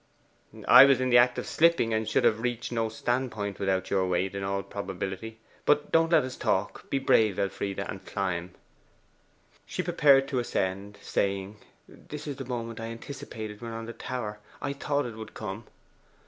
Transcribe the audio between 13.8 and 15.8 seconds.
the tower. I thought it would come!